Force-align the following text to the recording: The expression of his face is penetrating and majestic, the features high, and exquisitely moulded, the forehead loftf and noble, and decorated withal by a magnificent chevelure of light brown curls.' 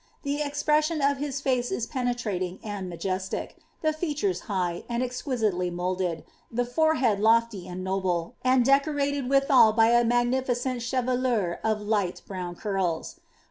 The 0.23 0.41
expression 0.41 0.99
of 0.99 1.17
his 1.19 1.41
face 1.41 1.69
is 1.69 1.85
penetrating 1.85 2.57
and 2.63 2.89
majestic, 2.89 3.57
the 3.83 3.93
features 3.93 4.39
high, 4.49 4.83
and 4.89 5.03
exquisitely 5.03 5.69
moulded, 5.69 6.23
the 6.51 6.65
forehead 6.65 7.19
loftf 7.19 7.53
and 7.53 7.83
noble, 7.83 8.33
and 8.43 8.65
decorated 8.65 9.29
withal 9.29 9.73
by 9.73 9.89
a 9.91 10.03
magnificent 10.03 10.81
chevelure 10.81 11.59
of 11.63 11.81
light 11.81 12.23
brown 12.25 12.55
curls.' 12.55 13.19